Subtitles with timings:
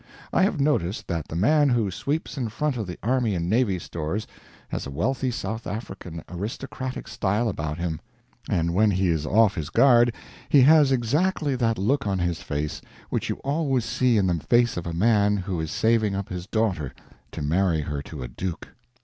[0.33, 3.77] I have noticed that the man who sweeps in front of the Army and Navy
[3.77, 4.25] Stores
[4.69, 8.01] has a wealthy South African aristocratic style about him;
[8.49, 10.11] and when he is off his guard,
[10.49, 14.75] he has exactly that look on his face which you always see in the face
[14.75, 16.95] of a man who is saving up his daughter
[17.31, 18.69] to marry her to a duke.